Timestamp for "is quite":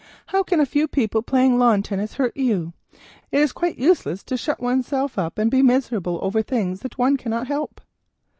3.39-3.77